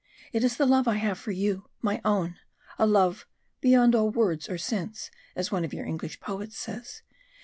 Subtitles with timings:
[0.33, 2.37] It is the love I have for you, my own
[2.79, 3.27] a love
[3.59, 7.03] 'beyond all words or sense' as one of your English poets says.